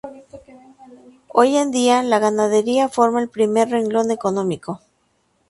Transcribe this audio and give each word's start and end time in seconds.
Hoy 1.27 1.57
en 1.57 1.69
día 1.69 2.01
la 2.01 2.17
ganadería 2.17 2.89
forma 2.89 3.21
el 3.21 3.29
primer 3.29 3.69
renglón 3.69 4.09
económico. 4.09 4.81